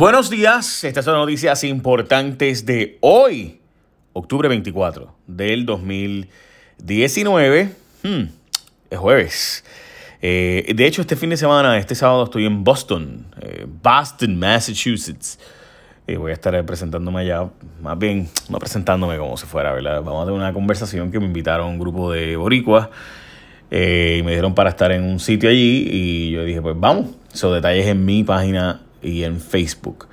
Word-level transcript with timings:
Buenos 0.00 0.30
días, 0.30 0.82
estas 0.84 1.04
son 1.04 1.16
noticias 1.16 1.62
importantes 1.62 2.64
de 2.64 2.96
hoy, 3.02 3.60
octubre 4.14 4.48
24 4.48 5.14
del 5.26 5.66
2019. 5.66 7.68
Hmm, 8.02 8.22
es 8.88 8.98
jueves. 8.98 9.62
Eh, 10.22 10.72
de 10.74 10.86
hecho, 10.86 11.02
este 11.02 11.16
fin 11.16 11.28
de 11.28 11.36
semana, 11.36 11.76
este 11.76 11.94
sábado, 11.94 12.24
estoy 12.24 12.46
en 12.46 12.64
Boston, 12.64 13.26
eh, 13.42 13.66
Boston, 13.82 14.38
Massachusetts. 14.38 15.38
Eh, 16.06 16.16
voy 16.16 16.30
a 16.30 16.34
estar 16.34 16.64
presentándome 16.64 17.20
allá, 17.20 17.50
más 17.82 17.98
bien, 17.98 18.26
no 18.48 18.58
presentándome 18.58 19.18
como 19.18 19.36
si 19.36 19.44
fuera, 19.44 19.74
¿verdad? 19.74 20.02
Vamos 20.02 20.22
a 20.22 20.24
tener 20.24 20.40
una 20.40 20.54
conversación 20.54 21.12
que 21.12 21.20
me 21.20 21.26
invitaron 21.26 21.66
un 21.66 21.78
grupo 21.78 22.10
de 22.10 22.36
boricuas 22.36 22.88
y 23.70 24.22
me 24.24 24.32
dieron 24.32 24.54
para 24.54 24.70
estar 24.70 24.92
en 24.92 25.02
un 25.02 25.20
sitio 25.20 25.50
allí 25.50 25.86
y 25.90 26.30
yo 26.30 26.42
dije, 26.42 26.62
pues 26.62 26.74
vamos. 26.78 27.08
Son 27.34 27.52
detalles 27.52 27.86
en 27.86 28.02
mi 28.02 28.24
página 28.24 28.80
y 29.02 29.24
en 29.24 29.40
Facebook. 29.40 30.06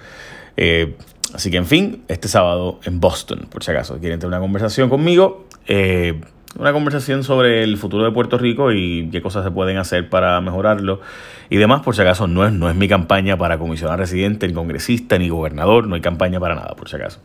Eh, 0.56 0.96
así 1.34 1.52
que, 1.52 1.58
en 1.58 1.66
fin, 1.66 2.04
este 2.08 2.28
sábado 2.28 2.80
en 2.84 3.00
Boston, 3.00 3.48
por 3.50 3.64
si 3.64 3.72
acaso 3.72 4.00
quieren 4.00 4.20
tener 4.20 4.30
una 4.30 4.40
conversación 4.40 4.90
conmigo, 4.90 5.48
eh, 5.68 6.22
una 6.58 6.74
conversación 6.74 7.24
sobre 7.24 7.64
el 7.64 7.78
futuro 7.78 8.04
de 8.04 8.12
Puerto 8.12 8.38
Rico 8.38 8.72
y 8.72 9.10
qué 9.12 9.22
cosas 9.22 9.44
se 9.44 9.52
pueden 9.52 9.78
hacer 9.78 10.10
para 10.10 10.40
mejorarlo 10.42 11.02
y 11.50 11.58
demás, 11.58 11.82
por 11.82 11.96
si 11.96 12.02
acaso 12.02 12.28
no 12.28 12.46
es, 12.46 12.52
no 12.52 12.70
es 12.70 12.76
mi 12.76 12.88
campaña 12.88 13.38
para 13.38 13.58
comisionar 13.58 14.00
residente, 14.00 14.48
ni 14.48 14.54
congresista, 14.54 15.18
ni 15.18 15.30
gobernador, 15.30 15.88
no 15.88 15.96
hay 15.96 16.02
campaña 16.02 16.40
para 16.40 16.56
nada, 16.56 16.76
por 16.76 16.90
si 16.90 16.96
acaso. 16.96 17.22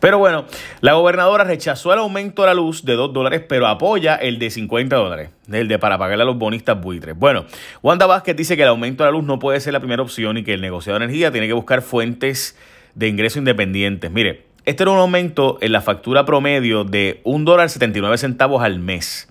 Pero 0.00 0.18
bueno, 0.18 0.46
la 0.80 0.94
gobernadora 0.94 1.44
rechazó 1.44 1.92
el 1.92 1.98
aumento 1.98 2.42
de 2.42 2.48
la 2.48 2.54
luz 2.54 2.84
de 2.84 2.94
2 2.94 3.12
dólares, 3.12 3.42
pero 3.48 3.66
apoya 3.66 4.14
el 4.14 4.38
de 4.38 4.50
50 4.50 4.96
dólares, 4.96 5.30
el 5.50 5.68
de 5.68 5.78
para 5.78 5.98
pagarle 5.98 6.22
a 6.22 6.26
los 6.26 6.38
bonistas 6.38 6.80
buitres. 6.80 7.18
Bueno, 7.18 7.44
Wanda 7.82 8.06
Vázquez 8.06 8.36
dice 8.36 8.56
que 8.56 8.62
el 8.62 8.68
aumento 8.68 9.04
de 9.04 9.10
la 9.10 9.16
luz 9.18 9.24
no 9.24 9.38
puede 9.38 9.60
ser 9.60 9.72
la 9.72 9.80
primera 9.80 10.02
opción 10.02 10.38
y 10.38 10.44
que 10.44 10.54
el 10.54 10.60
negociado 10.60 10.98
de 10.98 11.04
energía 11.04 11.30
tiene 11.30 11.46
que 11.46 11.52
buscar 11.52 11.82
fuentes 11.82 12.56
de 12.94 13.08
ingreso 13.08 13.38
independientes. 13.38 14.10
Mire, 14.10 14.47
este 14.68 14.82
era 14.82 14.90
un 14.90 14.98
aumento 14.98 15.56
en 15.62 15.72
la 15.72 15.80
factura 15.80 16.26
promedio 16.26 16.84
de 16.84 17.22
un 17.24 17.46
dólar 17.46 17.70
79 17.70 18.18
centavos 18.18 18.62
al 18.62 18.80
mes. 18.80 19.26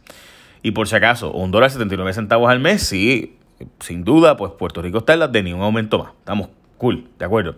Y 0.64 0.72
por 0.72 0.88
si 0.88 0.96
acaso, 0.96 1.32
un 1.32 1.52
dólar 1.52 1.70
79 1.70 2.12
centavos 2.14 2.50
al 2.50 2.60
mes, 2.60 2.82
sí, 2.82 3.36
sin 3.80 4.04
duda, 4.04 4.36
pues 4.36 4.54
Puerto 4.54 4.82
Rico 4.82 4.98
está 4.98 5.14
en 5.14 5.20
las 5.20 5.32
de 5.32 5.44
ni 5.44 5.54
un 5.54 5.62
aumento 5.62 6.00
más. 6.00 6.12
Estamos 6.18 6.50
cool, 6.80 7.08
de 7.20 7.26
acuerdo. 7.26 7.56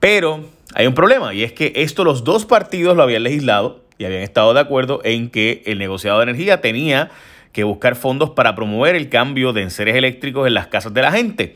Pero 0.00 0.44
hay 0.74 0.88
un 0.88 0.94
problema 0.94 1.32
y 1.32 1.44
es 1.44 1.52
que 1.52 1.72
esto 1.76 2.02
los 2.02 2.24
dos 2.24 2.46
partidos 2.46 2.96
lo 2.96 3.04
habían 3.04 3.22
legislado 3.22 3.80
y 3.96 4.06
habían 4.06 4.22
estado 4.22 4.52
de 4.52 4.58
acuerdo 4.58 5.00
en 5.04 5.30
que 5.30 5.62
el 5.66 5.78
negociado 5.78 6.18
de 6.18 6.24
energía 6.24 6.60
tenía 6.60 7.12
que 7.52 7.62
buscar 7.62 7.94
fondos 7.94 8.30
para 8.30 8.56
promover 8.56 8.96
el 8.96 9.08
cambio 9.08 9.52
de 9.52 9.62
enseres 9.62 9.94
eléctricos 9.94 10.48
en 10.48 10.54
las 10.54 10.66
casas 10.66 10.92
de 10.92 11.02
la 11.02 11.12
gente. 11.12 11.54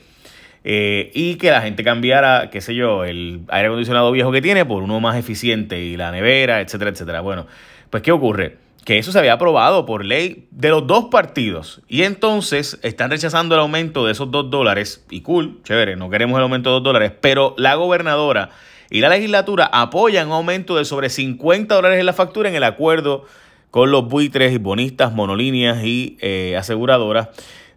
Eh, 0.71 1.11
y 1.15 1.37
que 1.37 1.51
la 1.51 1.63
gente 1.63 1.83
cambiara, 1.83 2.51
qué 2.51 2.61
sé 2.61 2.75
yo, 2.75 3.03
el 3.03 3.41
aire 3.49 3.69
acondicionado 3.69 4.13
viejo 4.13 4.31
que 4.31 4.43
tiene 4.43 4.67
por 4.67 4.83
uno 4.83 5.01
más 5.01 5.17
eficiente 5.17 5.81
y 5.81 5.97
la 5.97 6.11
nevera, 6.13 6.61
etcétera, 6.61 6.91
etcétera. 6.91 7.23
Bueno, 7.23 7.47
pues 7.89 8.03
¿qué 8.03 8.13
ocurre? 8.13 8.59
que 8.85 8.99
eso 8.99 9.11
se 9.13 9.19
había 9.19 9.35
aprobado 9.35 9.87
por 9.87 10.05
ley 10.05 10.47
de 10.51 10.69
los 10.69 10.87
dos 10.87 11.07
partidos. 11.07 11.81
Y 11.89 12.03
entonces 12.03 12.79
están 12.83 13.11
rechazando 13.11 13.55
el 13.55 13.63
aumento 13.63 14.05
de 14.05 14.13
esos 14.13 14.31
dos 14.31 14.51
dólares. 14.51 15.05
Y 15.11 15.23
cool, 15.23 15.61
chévere, 15.65 15.97
no 15.97 16.11
queremos 16.11 16.37
el 16.37 16.43
aumento 16.43 16.71
de 16.71 16.75
dos 16.75 16.83
dólares. 16.85 17.13
Pero 17.21 17.55
la 17.57 17.75
gobernadora 17.75 18.51
y 18.91 19.01
la 19.01 19.09
legislatura 19.09 19.71
apoyan 19.73 20.29
un 20.29 20.35
aumento 20.35 20.77
de 20.77 20.85
sobre 20.85 21.09
50 21.09 21.75
dólares 21.75 22.01
en 22.01 22.07
la 22.07 22.15
factura 22.15 22.49
en 22.49 22.55
el 22.55 22.65
acuerdo 22.65 23.25
con 23.71 23.91
los 23.91 24.07
buitres 24.09 24.53
y 24.53 24.59
bonistas, 24.59 25.13
monolíneas 25.13 25.85
y 25.85 26.17
eh, 26.21 26.57
aseguradoras 26.59 27.29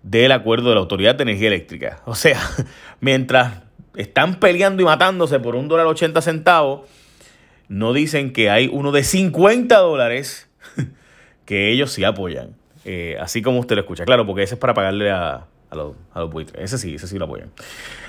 del 0.04 0.32
acuerdo 0.32 0.70
de 0.70 0.76
la 0.76 0.82
Autoridad 0.82 1.16
de 1.16 1.24
Energía 1.24 1.48
Eléctrica. 1.48 2.02
O 2.06 2.16
sea, 2.16 2.40
mientras 3.00 3.62
están 3.96 4.40
peleando 4.40 4.82
y 4.82 4.86
matándose 4.86 5.40
por 5.40 5.56
un 5.56 5.68
dólar 5.68 5.88
80 5.88 6.22
centavos, 6.22 6.82
no 7.68 7.94
dicen 7.94 8.34
que 8.34 8.50
hay 8.50 8.70
uno 8.72 8.92
de 8.92 9.04
50 9.04 9.78
dólares 9.78 10.50
que 11.46 11.72
ellos 11.72 11.92
sí 11.92 12.04
apoyan. 12.04 12.56
Eh, 12.84 13.16
así 13.20 13.42
como 13.42 13.60
usted 13.60 13.76
lo 13.76 13.82
escucha. 13.82 14.06
Claro, 14.06 14.26
porque 14.26 14.44
ese 14.44 14.56
es 14.56 14.60
para 14.60 14.74
pagarle 14.74 15.12
a, 15.12 15.46
los, 15.72 15.96
a 16.14 16.24
buitres. 16.24 16.64
Ese 16.64 16.78
sí, 16.78 16.96
ese 16.96 17.08
sí 17.08 17.18
lo 17.18 17.26
apoyan. 17.26 17.52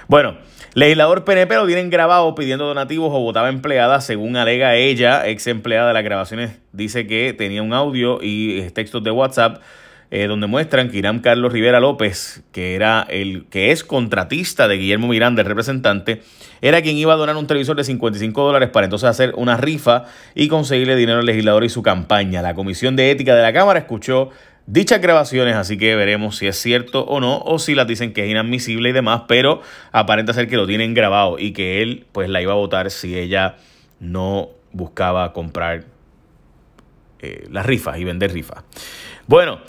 Bueno, 0.09 0.37
legislador 0.75 1.25
PNP 1.25 1.55
lo 1.55 1.67
tienen 1.67 1.91
grabado 1.91 2.35
pidiendo 2.35 2.67
donativos 2.67 3.11
o 3.13 3.21
votaba 3.21 3.51
empleada, 3.51 4.01
según 4.01 4.37
alega 4.37 4.75
ella, 4.77 5.29
ex 5.29 5.47
empleada 5.47 5.89
de 5.89 5.95
las 5.95 6.05
grabaciones, 6.05 6.59
dice 6.73 7.07
que 7.07 7.33
tenía 7.33 7.63
un 7.63 7.73
audio 7.73 8.19
y 8.21 8.69
textos 8.71 9.05
de 9.05 9.11
WhatsApp 9.11 9.63
eh, 10.15 10.27
donde 10.27 10.47
muestran 10.47 10.91
que 10.91 10.99
Irán 10.99 11.21
Carlos 11.21 11.55
Rivera 11.55 11.81
López, 11.81 12.43
que 12.53 12.75
era 12.75 13.07
el 13.09 13.47
que 13.49 13.71
es 13.71 13.83
contratista 13.83 14.69
de 14.69 14.77
Guillermo 14.77 15.09
Miranda, 15.09 15.41
el 15.41 15.49
representante, 15.49 16.21
era 16.61 16.83
quien 16.83 16.99
iba 16.99 17.15
a 17.15 17.17
donar 17.17 17.35
un 17.39 17.47
televisor 17.47 17.77
de 17.77 17.85
55 17.85 18.45
dólares 18.45 18.69
para 18.69 18.85
entonces 18.85 19.09
hacer 19.09 19.33
una 19.37 19.57
rifa 19.57 20.05
y 20.35 20.49
conseguirle 20.49 20.97
dinero 20.97 21.21
al 21.21 21.25
legislador 21.25 21.65
y 21.65 21.71
su 21.71 21.81
campaña. 21.81 22.43
La 22.43 22.55
Comisión 22.55 22.95
de 22.95 23.11
Ética 23.11 23.35
de 23.35 23.41
la 23.41 23.55
Cámara 23.55 23.79
escuchó 23.79 24.29
dichas 24.67 25.01
grabaciones, 25.01 25.57
así 25.57 25.79
que 25.79 25.97
veremos 25.97 26.37
si 26.37 26.47
es 26.47 26.59
cierto 26.59 27.07
o 27.07 27.19
no, 27.19 27.39
o 27.39 27.59
si 27.59 27.75
las 27.75 27.87
dicen 27.87 28.13
que 28.13 28.27
es 28.27 28.31
inadmisible 28.31 28.91
y 28.91 28.93
demás, 28.93 29.23
pero 29.29 29.63
aparenta 29.93 30.35
ser 30.35 30.47
que 30.47 30.59
lo 30.59 30.67
tienen 30.67 30.93
grabado 30.93 31.39
y 31.39 31.53
que 31.53 31.81
él 31.81 32.05
pues 32.13 32.29
la 32.29 32.43
iba 32.43 32.53
a 32.53 32.57
votar 32.57 32.91
si 32.91 33.17
ella 33.17 33.57
no 33.99 34.51
buscaba 34.73 35.33
comprar 35.33 35.87
eh, 37.21 37.47
las 37.51 37.65
rifas 37.65 37.97
y 37.97 38.05
vender 38.05 38.31
rifas. 38.31 38.63
Bueno, 39.27 39.61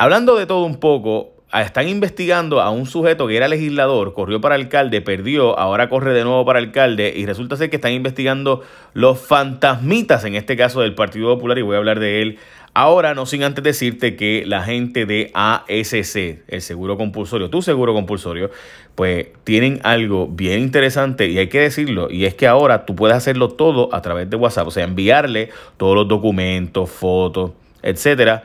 Hablando 0.00 0.36
de 0.36 0.46
todo 0.46 0.64
un 0.64 0.76
poco, 0.76 1.32
están 1.52 1.88
investigando 1.88 2.60
a 2.60 2.70
un 2.70 2.86
sujeto 2.86 3.26
que 3.26 3.36
era 3.36 3.48
legislador, 3.48 4.14
corrió 4.14 4.40
para 4.40 4.54
alcalde, 4.54 5.00
perdió, 5.00 5.58
ahora 5.58 5.88
corre 5.88 6.14
de 6.14 6.22
nuevo 6.22 6.44
para 6.44 6.60
alcalde 6.60 7.12
y 7.16 7.26
resulta 7.26 7.56
ser 7.56 7.68
que 7.68 7.76
están 7.76 7.90
investigando 7.90 8.62
los 8.94 9.18
fantasmitas, 9.18 10.24
en 10.24 10.36
este 10.36 10.56
caso 10.56 10.82
del 10.82 10.94
Partido 10.94 11.34
Popular, 11.34 11.58
y 11.58 11.62
voy 11.62 11.74
a 11.74 11.78
hablar 11.78 11.98
de 11.98 12.22
él 12.22 12.38
ahora, 12.74 13.14
no 13.14 13.26
sin 13.26 13.42
antes 13.42 13.64
decirte 13.64 14.14
que 14.14 14.44
la 14.46 14.62
gente 14.62 15.04
de 15.04 15.32
ASC, 15.34 16.44
el 16.46 16.62
seguro 16.62 16.96
compulsorio, 16.96 17.50
tu 17.50 17.60
seguro 17.60 17.92
compulsorio, 17.92 18.52
pues 18.94 19.26
tienen 19.42 19.80
algo 19.82 20.28
bien 20.28 20.60
interesante 20.60 21.26
y 21.26 21.38
hay 21.38 21.48
que 21.48 21.58
decirlo, 21.58 22.08
y 22.08 22.24
es 22.24 22.34
que 22.34 22.46
ahora 22.46 22.86
tú 22.86 22.94
puedes 22.94 23.16
hacerlo 23.16 23.48
todo 23.48 23.92
a 23.92 24.00
través 24.00 24.30
de 24.30 24.36
WhatsApp, 24.36 24.68
o 24.68 24.70
sea, 24.70 24.84
enviarle 24.84 25.50
todos 25.76 25.96
los 25.96 26.06
documentos, 26.06 26.88
fotos, 26.88 27.50
etcétera 27.82 28.44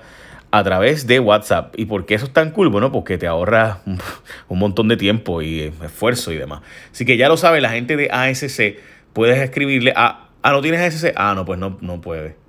a 0.53 0.63
través 0.63 1.07
de 1.07 1.19
WhatsApp. 1.19 1.73
¿Y 1.79 1.85
por 1.85 2.05
qué 2.05 2.13
eso 2.13 2.27
es 2.27 2.31
tan 2.31 2.51
cool? 2.51 2.69
Bueno, 2.69 2.91
porque 2.91 3.17
te 3.17 3.25
ahorra 3.25 3.79
un 4.47 4.59
montón 4.59 4.87
de 4.87 4.97
tiempo 4.97 5.41
y 5.41 5.73
esfuerzo 5.83 6.31
y 6.31 6.37
demás. 6.37 6.61
Así 6.91 7.05
que 7.05 7.17
ya 7.17 7.27
lo 7.27 7.37
sabe 7.37 7.59
la 7.59 7.71
gente 7.71 7.97
de 7.97 8.11
ASC, 8.11 8.77
puedes 9.13 9.39
escribirle 9.39 9.93
a... 9.95 10.29
Ah, 10.43 10.51
¿no 10.51 10.61
tienes 10.61 10.79
ASC? 10.79 11.13
Ah, 11.15 11.33
no, 11.35 11.43
pues 11.43 11.57
no, 11.57 11.79
no 11.81 12.01
puede. 12.01 12.42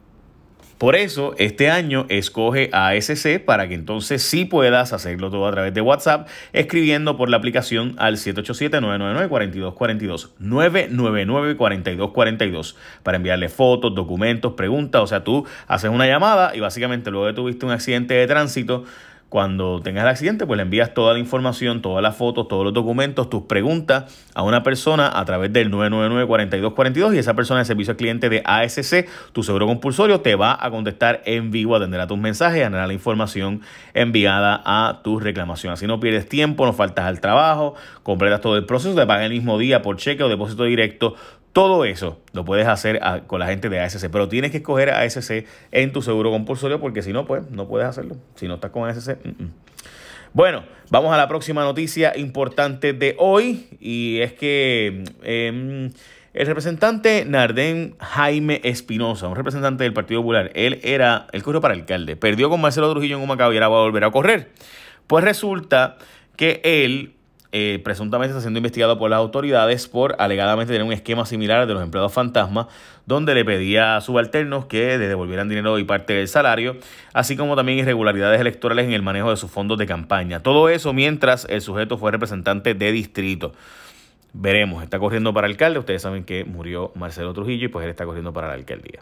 Por 0.79 0.97
eso, 0.97 1.35
este 1.39 1.71
año 1.71 2.07
escoge 2.09 2.71
ASC 2.73 3.39
para 3.45 3.69
que 3.69 3.75
entonces 3.75 4.23
sí 4.23 4.45
puedas 4.45 4.93
hacerlo 4.93 5.31
todo 5.31 5.47
a 5.47 5.53
través 5.53 5.73
de 5.73 5.81
WhatsApp, 5.81 6.27
escribiendo 6.53 7.17
por 7.17 7.31
la 7.31 7.37
aplicación 7.37 7.95
al 7.99 8.17
787-999-4242. 8.17 10.31
999-4242 10.41 12.75
para 13.03 13.17
enviarle 13.17 13.49
fotos, 13.49 13.95
documentos, 13.95 14.55
preguntas. 14.55 15.03
O 15.03 15.07
sea, 15.07 15.23
tú 15.23 15.47
haces 15.69 15.91
una 15.91 16.07
llamada 16.07 16.57
y 16.57 16.61
básicamente 16.61 17.11
luego 17.11 17.27
de 17.27 17.35
tuviste 17.35 17.67
un 17.67 17.73
accidente 17.73 18.15
de 18.15 18.27
tránsito, 18.27 18.85
cuando 19.29 19.81
tengas 19.81 20.05
el 20.05 20.09
accidente, 20.11 20.47
pues 20.47 20.57
le 20.57 20.63
envías 20.63 20.95
toda 20.95 21.13
la 21.13 21.19
información, 21.19 21.83
todas 21.83 22.03
las 22.03 22.17
fotos, 22.17 22.47
todos 22.47 22.65
los 22.65 22.73
documentos, 22.73 23.29
tus 23.29 23.43
preguntas 23.43 24.25
a 24.35 24.43
una 24.43 24.63
persona 24.63 25.11
a 25.13 25.25
través 25.25 25.53
del 25.53 25.73
999-4242 25.73 27.15
y 27.15 27.19
esa 27.19 27.35
persona 27.35 27.61
de 27.61 27.65
servicio 27.65 27.93
al 27.93 27.97
cliente 27.97 28.29
de 28.29 28.43
ASC, 28.45 29.09
tu 29.33 29.43
seguro 29.43 29.67
compulsorio, 29.67 30.21
te 30.21 30.37
va 30.37 30.57
a 30.61 30.71
contestar 30.71 31.23
en 31.25 31.51
vivo, 31.51 31.75
atenderá 31.75 32.07
tus 32.07 32.19
mensajes 32.19 32.61
atenderá 32.61 32.87
la 32.87 32.93
información 32.93 33.63
enviada 33.93 34.63
a 34.65 35.01
tu 35.03 35.19
reclamación. 35.19 35.73
Así 35.73 35.87
no 35.87 35.99
pierdes 36.01 36.29
tiempo, 36.29 36.65
no 36.65 36.73
faltas 36.73 37.07
al 37.07 37.21
trabajo, 37.21 37.75
completas 38.03 38.41
todo 38.41 38.57
el 38.57 38.67
proceso, 38.67 38.95
te 38.95 39.07
pagan 39.07 39.25
el 39.25 39.33
mismo 39.33 39.59
día 39.59 39.83
por 39.83 39.97
cheque 39.97 40.23
o 40.23 40.29
depósito 40.29 40.65
directo 40.65 41.17
todo 41.55 41.85
eso 41.85 42.21
lo 42.33 42.45
puedes 42.45 42.67
hacer 42.67 43.01
con 43.29 43.39
la 43.39 43.47
gente 43.47 43.69
de 43.69 43.79
ASC, 43.79 44.11
pero 44.11 44.29
tienes 44.29 44.51
que 44.51 44.57
escoger 44.59 44.91
a 44.91 45.03
ASC 45.03 45.47
en 45.71 45.93
tu 45.93 46.03
seguro 46.03 46.33
compulsorio 46.33 46.81
porque 46.81 47.01
si 47.01 47.13
no, 47.13 47.27
pues 47.27 47.49
no 47.49 47.69
puedes 47.69 47.87
hacerlo. 47.87 48.17
Si 48.35 48.49
no 48.49 48.57
estás 48.57 48.73
con 48.73 48.91
ASC. 48.91 49.17
Bueno, 50.33 50.65
vamos 50.91 51.15
a 51.15 51.17
la 51.17 51.29
próxima 51.29 51.63
noticia 51.63 52.19
importante 52.19 52.93
de 52.93 53.15
hoy 53.21 53.69
y 53.79 54.19
es 54.19 54.33
que 54.33 55.05
em, 55.23 55.93
el 56.33 56.47
representante 56.49 57.25
Nardén 57.25 57.95
Jaime 58.01 58.61
Espinosa, 58.65 59.29
un 59.29 59.37
representante 59.37 59.85
del 59.85 59.93
Partido 59.93 60.23
Popular, 60.23 60.51
él 60.57 60.81
era, 60.83 61.29
él 61.31 61.45
corrió 61.45 61.61
para 61.61 61.75
alcalde, 61.75 62.17
perdió 62.17 62.51
con 62.51 62.61
Marcelo 62.61 62.91
Trujillo 62.91 63.17
en 63.17 63.23
Humacao 63.23 63.53
y 63.53 63.57
ahora 63.59 63.69
va 63.69 63.77
a 63.77 63.83
volver 63.83 64.03
a 64.03 64.11
correr. 64.11 64.51
Pues 65.07 65.23
resulta 65.23 65.99
que 66.37 66.61
él 66.65 67.14
eh, 67.57 67.81
presuntamente 67.85 68.33
está 68.33 68.41
siendo 68.41 68.59
investigado 68.59 68.99
por 68.99 69.11
las 69.11 69.19
autoridades 69.19 69.87
por 69.87 70.17
alegadamente 70.19 70.73
tener 70.73 70.85
un 70.85 70.93
esquema 70.93 71.25
similar 71.25 71.69
de 71.69 71.75
los 71.75 71.85
empleados 71.85 72.13
fantasma, 72.13 72.67
donde 73.07 73.33
le 73.33 73.45
pedía 73.45 73.95
a 73.95 74.01
subalternos 74.01 74.67
que 74.67 74.99
le 74.99 75.07
devolvieran 75.07 75.49
dinero 75.49 75.79
y 75.79 75.85
parte 75.85 76.15
del 76.15 76.27
salario, 76.27 76.79
así 77.13 77.37
como 77.37 77.55
también 77.55 77.79
irregularidades 77.79 78.41
electorales 78.41 78.87
en 78.87 78.93
el 78.93 79.03
manejo 79.03 79.31
de 79.31 79.37
sus 79.37 79.53
fondos 79.53 79.79
de 79.79 79.87
campaña. 79.87 80.43
Todo 80.43 80.69
eso 80.69 80.93
mientras 80.93 81.47
el 81.49 81.61
sujeto 81.61 81.97
fue 81.97 82.11
representante 82.11 82.75
de 82.75 82.91
distrito. 82.91 83.53
veremos. 84.33 84.83
Está 84.83 84.99
corriendo 84.99 85.33
para 85.33 85.47
alcalde. 85.47 85.79
Ustedes 85.79 86.03
saben 86.03 86.25
que 86.25 86.45
murió 86.45 86.91
Marcelo 86.97 87.33
Trujillo 87.35 87.67
y 87.67 87.69
pues 87.69 87.85
él 87.85 87.91
está 87.91 88.05
corriendo 88.05 88.33
para 88.33 88.49
la 88.49 88.55
alcaldía. 88.55 88.99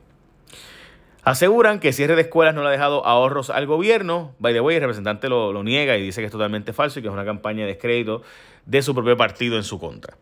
Aseguran 1.24 1.78
que 1.78 1.92
cierre 1.92 2.16
de 2.16 2.22
escuelas 2.22 2.52
no 2.54 2.62
le 2.62 2.68
ha 2.68 2.72
dejado 2.72 3.06
ahorros 3.06 3.48
al 3.50 3.66
gobierno. 3.66 4.34
By 4.40 4.52
the 4.52 4.60
way, 4.60 4.76
el 4.76 4.82
representante 4.82 5.28
lo, 5.28 5.52
lo 5.52 5.62
niega 5.62 5.96
y 5.96 6.02
dice 6.02 6.20
que 6.20 6.26
es 6.26 6.32
totalmente 6.32 6.72
falso 6.72 6.98
y 6.98 7.02
que 7.02 7.08
es 7.08 7.14
una 7.14 7.24
campaña 7.24 7.60
de 7.60 7.68
descrédito 7.68 8.22
de 8.66 8.82
su 8.82 8.92
propio 8.92 9.16
partido 9.16 9.56
en 9.56 9.62
su 9.62 9.78
contra. 9.78 10.16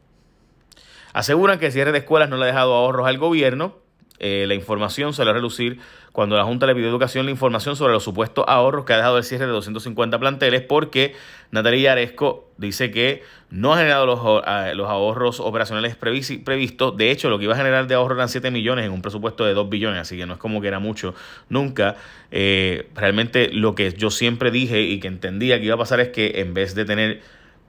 Aseguran 1.15 1.59
que 1.59 1.67
el 1.67 1.73
cierre 1.73 1.93
de 1.93 1.99
escuelas 1.99 2.29
no 2.29 2.37
le 2.37 2.45
ha 2.45 2.47
dejado 2.47 2.75
ahorros 2.75 3.07
al 3.07 3.17
gobierno. 3.17 3.79
Eh, 4.21 4.45
la 4.47 4.55
información 4.55 5.15
se 5.15 5.23
a 5.23 5.33
relucir 5.33 5.79
cuando 6.13 6.37
la 6.37 6.45
Junta 6.45 6.67
le 6.67 6.75
pidió 6.75 6.89
educación 6.89 7.25
la 7.25 7.31
información 7.31 7.75
sobre 7.75 7.95
los 7.95 8.05
supuestos 8.05 8.45
ahorros 8.47 8.85
que 8.85 8.93
ha 8.93 8.97
dejado 8.97 9.17
el 9.17 9.25
cierre 9.25 9.47
de 9.47 9.53
250 9.53 10.19
planteles 10.19 10.61
porque 10.61 11.15
Natalia 11.51 11.95
Yaresco 11.95 12.51
dice 12.59 12.91
que 12.91 13.23
no 13.49 13.73
ha 13.73 13.79
generado 13.79 14.05
los, 14.05 14.21
ah, 14.45 14.73
los 14.75 14.89
ahorros 14.89 15.41
operacionales 15.41 15.97
previstos. 15.97 16.97
De 16.97 17.11
hecho, 17.11 17.31
lo 17.31 17.39
que 17.39 17.45
iba 17.45 17.55
a 17.55 17.57
generar 17.57 17.87
de 17.87 17.95
ahorro 17.95 18.15
eran 18.15 18.29
7 18.29 18.51
millones 18.51 18.85
en 18.85 18.93
un 18.93 19.01
presupuesto 19.01 19.47
de 19.47 19.55
2 19.55 19.71
billones, 19.71 20.01
así 20.01 20.19
que 20.19 20.27
no 20.27 20.35
es 20.35 20.39
como 20.39 20.61
que 20.61 20.69
era 20.69 20.79
mucho 20.79 21.15
nunca. 21.49 21.97
Eh, 22.31 22.89
realmente 22.95 23.51
lo 23.53 23.75
que 23.75 23.93
yo 23.93 24.11
siempre 24.11 24.51
dije 24.51 24.83
y 24.83 25.01
que 25.01 25.09
entendía 25.09 25.59
que 25.59 25.65
iba 25.65 25.77
a 25.77 25.79
pasar 25.79 26.01
es 26.01 26.11
que 26.11 26.41
en 26.41 26.53
vez 26.53 26.75
de 26.75 26.85
tener 26.85 27.23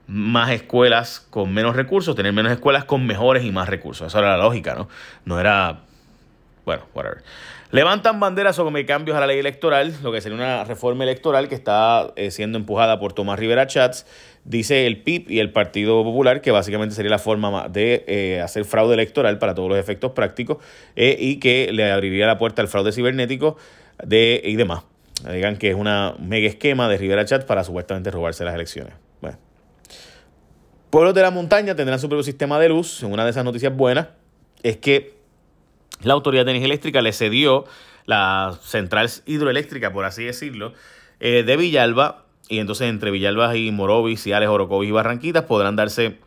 más 0.06 0.50
escuelas 0.50 1.26
con 1.30 1.54
menos 1.54 1.76
recursos, 1.76 2.14
tener 2.14 2.32
menos 2.32 2.52
escuelas 2.52 2.84
con 2.84 3.06
mejores 3.06 3.44
y 3.44 3.50
más 3.50 3.68
recursos. 3.68 4.08
Esa 4.08 4.18
era 4.18 4.36
la 4.36 4.44
lógica, 4.44 4.74
¿no? 4.74 4.88
No 5.24 5.40
era 5.40 5.80
bueno, 6.64 6.84
whatever. 6.94 7.22
Levantan 7.72 8.20
banderas 8.20 8.56
sobre 8.56 8.84
cambios 8.84 9.16
a 9.16 9.20
la 9.20 9.26
ley 9.26 9.38
electoral, 9.38 9.94
lo 10.02 10.12
que 10.12 10.20
sería 10.20 10.36
una 10.36 10.62
reforma 10.64 11.04
electoral 11.04 11.48
que 11.48 11.54
está 11.54 12.12
eh, 12.16 12.30
siendo 12.30 12.58
empujada 12.58 13.00
por 13.00 13.14
Tomás 13.14 13.38
Rivera 13.38 13.66
Chats. 13.66 14.06
Dice 14.44 14.86
el 14.86 15.02
PIB 15.02 15.30
y 15.30 15.38
el 15.38 15.52
Partido 15.52 16.04
Popular 16.04 16.42
que 16.42 16.50
básicamente 16.50 16.94
sería 16.94 17.10
la 17.10 17.18
forma 17.18 17.68
de 17.68 18.04
eh, 18.06 18.40
hacer 18.42 18.64
fraude 18.64 18.94
electoral 18.94 19.38
para 19.38 19.54
todos 19.54 19.70
los 19.70 19.78
efectos 19.78 20.12
prácticos 20.12 20.58
eh, 20.96 21.16
y 21.18 21.38
que 21.40 21.72
le 21.72 21.90
abriría 21.90 22.26
la 22.26 22.38
puerta 22.38 22.60
al 22.60 22.68
fraude 22.68 22.92
cibernético 22.92 23.56
de, 24.04 24.42
y 24.44 24.56
demás. 24.56 24.82
Digan 25.32 25.56
que 25.56 25.70
es 25.70 25.76
una 25.76 26.14
mega 26.18 26.48
esquema 26.48 26.88
de 26.88 26.98
Rivera 26.98 27.24
Chats 27.24 27.44
para 27.44 27.64
supuestamente 27.64 28.10
robarse 28.10 28.44
las 28.44 28.54
elecciones. 28.54 28.92
Bueno. 29.20 29.38
Pueblos 30.90 31.14
de 31.14 31.22
la 31.22 31.30
montaña 31.30 31.74
tendrán 31.74 31.98
su 31.98 32.08
propio 32.08 32.24
sistema 32.24 32.58
de 32.58 32.68
luz. 32.68 33.02
Una 33.02 33.24
de 33.24 33.30
esas 33.30 33.44
noticias 33.44 33.74
buenas 33.74 34.08
es 34.62 34.76
que 34.76 35.21
la 36.04 36.14
Autoridad 36.14 36.44
de 36.44 36.52
Energía 36.52 36.66
Eléctrica 36.66 37.02
le 37.02 37.12
cedió 37.12 37.64
la 38.06 38.58
central 38.62 39.10
hidroeléctrica, 39.26 39.92
por 39.92 40.04
así 40.04 40.24
decirlo, 40.24 40.72
eh, 41.20 41.42
de 41.44 41.56
Villalba. 41.56 42.24
Y 42.48 42.58
entonces 42.58 42.88
entre 42.88 43.10
Villalba 43.10 43.56
y 43.56 43.70
Morovis, 43.70 44.26
y 44.26 44.32
Ales, 44.32 44.48
Orocovis 44.48 44.88
y 44.88 44.92
Barranquitas 44.92 45.44
podrán 45.44 45.76
darse 45.76 46.18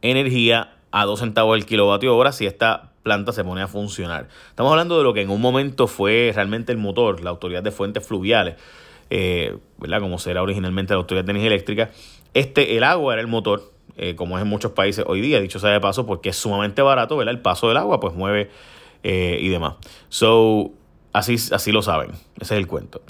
energía 0.00 0.74
a 0.90 1.04
2 1.04 1.20
centavos 1.20 1.56
el 1.56 1.66
kilovatio 1.66 2.16
hora 2.16 2.32
si 2.32 2.46
esta 2.46 2.90
planta 3.02 3.32
se 3.32 3.44
pone 3.44 3.62
a 3.62 3.68
funcionar. 3.68 4.28
Estamos 4.48 4.70
hablando 4.70 4.98
de 4.98 5.04
lo 5.04 5.12
que 5.12 5.22
en 5.22 5.30
un 5.30 5.40
momento 5.40 5.86
fue 5.86 6.32
realmente 6.34 6.72
el 6.72 6.78
motor, 6.78 7.22
la 7.22 7.30
Autoridad 7.30 7.62
de 7.62 7.70
Fuentes 7.70 8.06
Fluviales, 8.06 8.56
eh, 9.10 9.56
¿verdad? 9.78 10.00
Como 10.00 10.18
será 10.18 10.42
originalmente 10.42 10.94
la 10.94 10.98
Autoridad 10.98 11.24
de 11.24 11.32
Energía 11.32 11.50
Eléctrica. 11.50 11.90
Este, 12.34 12.76
el 12.76 12.84
agua 12.84 13.14
era 13.14 13.20
el 13.20 13.28
motor 13.28 13.72
eh, 14.02 14.14
como 14.16 14.38
es 14.38 14.42
en 14.42 14.48
muchos 14.48 14.72
países 14.72 15.04
hoy 15.06 15.20
día, 15.20 15.40
dicho 15.40 15.58
sea 15.58 15.68
de 15.68 15.80
paso, 15.80 16.06
porque 16.06 16.30
es 16.30 16.36
sumamente 16.36 16.80
barato, 16.80 17.18
¿verdad? 17.18 17.34
El 17.34 17.42
paso 17.42 17.68
del 17.68 17.76
agua 17.76 18.00
pues 18.00 18.14
mueve 18.14 18.50
eh, 19.02 19.38
y 19.42 19.48
demás. 19.50 19.74
So, 20.08 20.70
así, 21.12 21.36
así 21.52 21.70
lo 21.70 21.82
saben, 21.82 22.12
ese 22.40 22.54
es 22.54 22.60
el 22.60 22.66
cuento. 22.66 23.02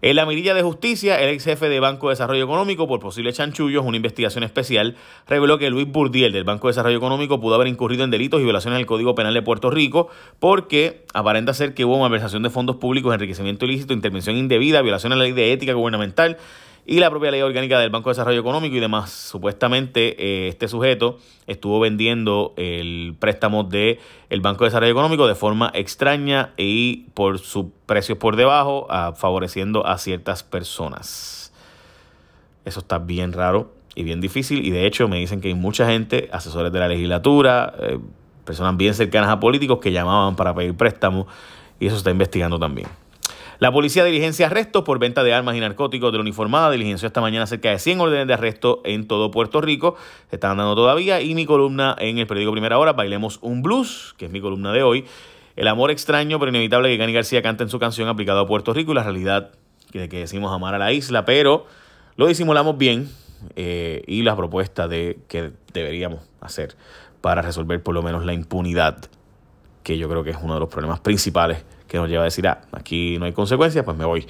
En 0.00 0.16
la 0.16 0.24
mirilla 0.24 0.54
de 0.54 0.62
justicia, 0.62 1.20
el 1.20 1.28
ex 1.28 1.44
jefe 1.44 1.68
de 1.68 1.78
Banco 1.78 2.08
de 2.08 2.12
Desarrollo 2.12 2.42
Económico 2.42 2.88
por 2.88 3.00
posibles 3.00 3.36
chanchullos, 3.36 3.84
una 3.84 3.98
investigación 3.98 4.42
especial, 4.42 4.96
reveló 5.28 5.58
que 5.58 5.68
Luis 5.68 5.86
Burdiel 5.86 6.32
del 6.32 6.44
Banco 6.44 6.68
de 6.68 6.70
Desarrollo 6.70 6.96
Económico 6.96 7.38
pudo 7.38 7.56
haber 7.56 7.66
incurrido 7.66 8.04
en 8.04 8.10
delitos 8.10 8.40
y 8.40 8.44
violaciones 8.44 8.78
del 8.78 8.86
Código 8.86 9.14
Penal 9.14 9.34
de 9.34 9.42
Puerto 9.42 9.70
Rico 9.70 10.08
porque 10.38 11.04
aparenta 11.12 11.52
ser 11.52 11.74
que 11.74 11.84
hubo 11.84 11.98
malversación 11.98 12.42
de 12.42 12.48
fondos 12.48 12.76
públicos, 12.76 13.12
enriquecimiento 13.12 13.66
ilícito, 13.66 13.92
intervención 13.92 14.38
indebida, 14.38 14.80
violación 14.80 15.12
a 15.12 15.16
la 15.16 15.24
ley 15.24 15.32
de 15.32 15.52
ética 15.52 15.74
gubernamental, 15.74 16.38
y 16.90 16.98
la 16.98 17.08
propia 17.08 17.30
ley 17.30 17.40
orgánica 17.40 17.78
del 17.78 17.90
Banco 17.90 18.10
de 18.10 18.14
Desarrollo 18.14 18.40
Económico 18.40 18.74
y 18.74 18.80
demás. 18.80 19.12
Supuestamente 19.12 20.16
eh, 20.18 20.48
este 20.48 20.66
sujeto 20.66 21.20
estuvo 21.46 21.78
vendiendo 21.78 22.52
el 22.56 23.14
préstamo 23.16 23.62
del 23.62 24.00
el 24.28 24.40
Banco 24.40 24.64
de 24.64 24.70
Desarrollo 24.70 24.90
Económico 24.90 25.28
de 25.28 25.36
forma 25.36 25.70
extraña 25.72 26.50
y 26.56 27.04
por 27.14 27.38
sus 27.38 27.66
precios 27.86 28.18
por 28.18 28.34
debajo, 28.34 28.88
favoreciendo 29.14 29.86
a 29.86 29.98
ciertas 29.98 30.42
personas. 30.42 31.52
Eso 32.64 32.80
está 32.80 32.98
bien 32.98 33.34
raro 33.34 33.72
y 33.94 34.02
bien 34.02 34.20
difícil 34.20 34.66
y 34.66 34.70
de 34.72 34.84
hecho 34.84 35.06
me 35.06 35.18
dicen 35.18 35.40
que 35.40 35.46
hay 35.46 35.54
mucha 35.54 35.86
gente, 35.86 36.28
asesores 36.32 36.72
de 36.72 36.80
la 36.80 36.88
legislatura, 36.88 37.72
eh, 37.78 38.00
personas 38.44 38.76
bien 38.76 38.94
cercanas 38.94 39.30
a 39.30 39.38
políticos 39.38 39.78
que 39.80 39.92
llamaban 39.92 40.34
para 40.34 40.52
pedir 40.56 40.76
préstamos 40.76 41.28
y 41.78 41.86
eso 41.86 41.96
está 41.96 42.10
investigando 42.10 42.58
también. 42.58 42.88
La 43.60 43.70
policía 43.70 44.06
diligencia 44.06 44.46
arrestos 44.46 44.84
por 44.84 44.98
venta 44.98 45.22
de 45.22 45.34
armas 45.34 45.54
y 45.54 45.60
narcóticos 45.60 46.10
de 46.12 46.16
la 46.16 46.22
uniformada. 46.22 46.70
Diligenció 46.70 47.06
esta 47.06 47.20
mañana 47.20 47.46
cerca 47.46 47.68
de 47.68 47.78
100 47.78 48.00
órdenes 48.00 48.26
de 48.26 48.32
arresto 48.32 48.80
en 48.86 49.06
todo 49.06 49.30
Puerto 49.30 49.60
Rico. 49.60 49.96
Se 50.30 50.36
están 50.36 50.56
dando 50.56 50.74
todavía. 50.74 51.20
Y 51.20 51.34
mi 51.34 51.44
columna 51.44 51.94
en 51.98 52.16
el 52.16 52.26
periódico 52.26 52.52
Primera 52.52 52.78
Hora, 52.78 52.94
Bailemos 52.94 53.38
un 53.42 53.60
Blues, 53.60 54.14
que 54.16 54.24
es 54.24 54.30
mi 54.30 54.40
columna 54.40 54.72
de 54.72 54.82
hoy. 54.82 55.04
El 55.56 55.68
amor 55.68 55.90
extraño 55.90 56.38
pero 56.38 56.48
inevitable 56.48 56.88
que 56.88 56.96
Gani 56.96 57.12
García 57.12 57.42
canta 57.42 57.62
en 57.62 57.68
su 57.68 57.78
canción 57.78 58.08
aplicado 58.08 58.40
a 58.40 58.46
Puerto 58.46 58.72
Rico 58.72 58.92
y 58.92 58.94
la 58.94 59.02
realidad 59.02 59.50
que, 59.92 60.08
que 60.08 60.20
decimos 60.20 60.54
amar 60.54 60.74
a 60.74 60.78
la 60.78 60.94
isla, 60.94 61.26
pero 61.26 61.66
lo 62.16 62.28
disimulamos 62.28 62.78
bien 62.78 63.10
eh, 63.56 64.02
y 64.06 64.22
la 64.22 64.36
propuesta 64.36 64.88
de 64.88 65.18
que 65.28 65.52
deberíamos 65.74 66.20
hacer 66.40 66.76
para 67.20 67.42
resolver 67.42 67.82
por 67.82 67.94
lo 67.94 68.02
menos 68.02 68.24
la 68.24 68.32
impunidad, 68.32 69.04
que 69.82 69.98
yo 69.98 70.08
creo 70.08 70.24
que 70.24 70.30
es 70.30 70.38
uno 70.40 70.54
de 70.54 70.60
los 70.60 70.70
problemas 70.70 71.00
principales 71.00 71.62
que 71.90 71.98
nos 71.98 72.08
lleva 72.08 72.22
a 72.22 72.26
decir, 72.26 72.46
ah, 72.46 72.60
aquí 72.70 73.16
no 73.18 73.24
hay 73.24 73.32
consecuencias, 73.32 73.84
pues 73.84 73.96
me 73.96 74.04
voy. 74.04 74.24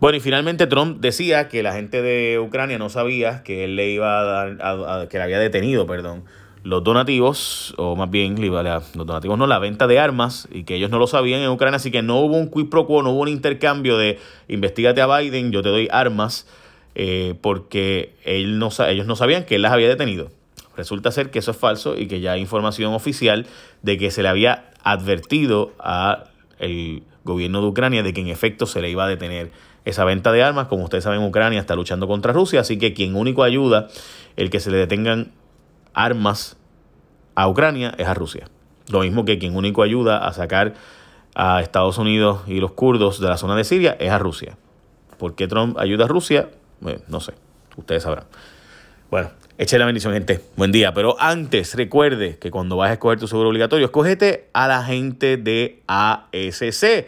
Bueno, 0.00 0.16
y 0.16 0.20
finalmente 0.20 0.66
Trump 0.66 0.98
decía 0.98 1.48
que 1.48 1.62
la 1.62 1.74
gente 1.74 2.00
de 2.00 2.38
Ucrania 2.38 2.78
no 2.78 2.88
sabía 2.88 3.42
que 3.42 3.64
él 3.64 3.76
le 3.76 3.90
iba 3.90 4.18
a 4.18 4.24
dar, 4.24 5.08
que 5.08 5.18
le 5.18 5.24
había 5.24 5.38
detenido, 5.38 5.86
perdón, 5.86 6.24
los 6.62 6.82
donativos, 6.82 7.74
o 7.76 7.94
más 7.96 8.10
bien, 8.10 8.36
los 8.40 9.06
donativos 9.06 9.36
no, 9.36 9.46
la 9.46 9.58
venta 9.58 9.86
de 9.86 9.98
armas, 9.98 10.48
y 10.50 10.64
que 10.64 10.76
ellos 10.76 10.88
no 10.88 10.98
lo 10.98 11.06
sabían 11.06 11.42
en 11.42 11.50
Ucrania, 11.50 11.76
así 11.76 11.90
que 11.90 12.00
no 12.00 12.18
hubo 12.20 12.38
un 12.38 12.50
quid 12.50 12.70
pro 12.70 12.86
quo, 12.86 13.02
no 13.02 13.10
hubo 13.10 13.20
un 13.20 13.28
intercambio 13.28 13.98
de 13.98 14.18
investigate 14.48 15.02
a 15.02 15.18
Biden, 15.18 15.52
yo 15.52 15.62
te 15.62 15.68
doy 15.68 15.88
armas, 15.92 16.46
eh, 16.94 17.34
porque 17.42 18.14
él 18.24 18.58
no, 18.58 18.70
ellos 18.88 19.06
no 19.06 19.16
sabían 19.16 19.44
que 19.44 19.56
él 19.56 19.62
las 19.62 19.72
había 19.72 19.88
detenido. 19.88 20.30
Resulta 20.76 21.12
ser 21.12 21.30
que 21.30 21.40
eso 21.40 21.50
es 21.50 21.56
falso 21.58 21.96
y 21.98 22.08
que 22.08 22.20
ya 22.20 22.32
hay 22.32 22.40
información 22.40 22.94
oficial 22.94 23.46
de 23.82 23.98
que 23.98 24.10
se 24.10 24.22
le 24.22 24.28
había 24.28 24.70
advertido 24.82 25.72
a 25.78 26.24
el 26.58 27.02
gobierno 27.24 27.60
de 27.60 27.66
Ucrania 27.68 28.02
de 28.02 28.12
que 28.12 28.20
en 28.20 28.28
efecto 28.28 28.66
se 28.66 28.80
le 28.80 28.90
iba 28.90 29.04
a 29.04 29.08
detener 29.08 29.50
esa 29.84 30.04
venta 30.04 30.32
de 30.32 30.42
armas. 30.42 30.68
Como 30.68 30.84
ustedes 30.84 31.04
saben, 31.04 31.22
Ucrania 31.22 31.60
está 31.60 31.74
luchando 31.74 32.06
contra 32.06 32.32
Rusia, 32.32 32.60
así 32.60 32.78
que 32.78 32.94
quien 32.94 33.14
único 33.16 33.42
ayuda 33.42 33.88
el 34.36 34.50
que 34.50 34.60
se 34.60 34.70
le 34.70 34.78
detengan 34.78 35.32
armas 35.92 36.56
a 37.34 37.48
Ucrania 37.48 37.94
es 37.98 38.06
a 38.06 38.14
Rusia. 38.14 38.48
Lo 38.88 39.00
mismo 39.00 39.24
que 39.24 39.38
quien 39.38 39.56
único 39.56 39.82
ayuda 39.82 40.18
a 40.18 40.32
sacar 40.32 40.74
a 41.34 41.60
Estados 41.60 41.98
Unidos 41.98 42.42
y 42.46 42.60
los 42.60 42.72
kurdos 42.72 43.20
de 43.20 43.28
la 43.28 43.36
zona 43.36 43.56
de 43.56 43.64
Siria 43.64 43.96
es 43.98 44.10
a 44.10 44.18
Rusia. 44.18 44.56
¿Por 45.18 45.34
qué 45.34 45.48
Trump 45.48 45.78
ayuda 45.78 46.04
a 46.04 46.08
Rusia? 46.08 46.50
no 47.08 47.20
sé, 47.20 47.32
ustedes 47.76 48.02
sabrán. 48.02 48.26
Bueno, 49.10 49.30
eche 49.58 49.78
la 49.78 49.86
bendición, 49.86 50.12
gente. 50.12 50.40
Buen 50.56 50.72
día. 50.72 50.92
Pero 50.94 51.16
antes, 51.20 51.74
recuerde 51.74 52.38
que 52.38 52.50
cuando 52.50 52.76
vas 52.76 52.90
a 52.90 52.94
escoger 52.94 53.18
tu 53.18 53.28
seguro 53.28 53.48
obligatorio, 53.48 53.86
escógete 53.86 54.48
a 54.52 54.68
la 54.68 54.82
gente 54.84 55.36
de 55.36 55.82
ASC, 55.86 57.06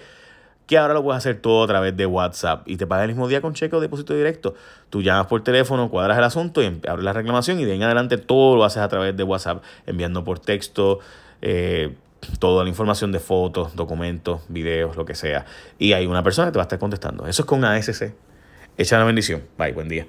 que 0.67 0.79
ahora 0.79 0.95
lo 0.95 1.03
puedes 1.03 1.19
hacer 1.19 1.37
todo 1.41 1.65
a 1.65 1.67
través 1.67 1.97
de 1.97 2.07
WhatsApp 2.07 2.69
y 2.69 2.76
te 2.76 2.87
paga 2.87 3.05
el 3.05 3.09
mismo 3.09 3.29
día 3.29 3.41
con 3.41 3.55
cheque 3.55 3.76
o 3.76 3.81
depósito 3.81 4.15
directo. 4.15 4.55
Tú 4.91 5.03
llamas 5.03 5.26
por 5.26 5.43
teléfono, 5.43 5.91
cuadras 5.91 6.19
el 6.19 6.25
asunto 6.25 6.62
y 6.62 6.67
abres 6.67 7.05
la 7.05 7.12
reclamación 7.12 7.61
y 7.61 7.65
de 7.65 7.73
ahí 7.73 7.76
en 7.76 7.85
adelante 7.85 8.19
todo 8.19 8.57
lo 8.57 8.65
haces 8.65 8.83
a 8.83 8.88
través 8.88 9.17
de 9.17 9.23
WhatsApp, 9.23 9.62
enviando 9.87 10.25
por 10.25 10.38
texto. 10.38 11.00
Eh, 11.43 11.95
toda 12.41 12.65
la 12.65 12.69
información 12.69 13.12
de 13.12 13.21
fotos, 13.21 13.76
documentos, 13.76 14.43
videos, 14.49 14.97
lo 14.97 15.05
que 15.05 15.15
sea. 15.15 15.47
Y 15.79 15.93
hay 15.93 16.07
una 16.07 16.23
persona 16.23 16.49
que 16.49 16.53
te 16.53 16.59
va 16.59 16.62
a 16.62 16.67
estar 16.67 16.79
contestando. 16.79 17.26
Eso 17.26 17.43
es 17.43 17.47
con 17.47 17.65
ASC. 17.65 18.15
Echa 18.76 18.99
la 18.99 19.05
bendición. 19.05 19.43
Bye, 19.57 19.73
buen 19.73 19.88
día. 19.88 20.07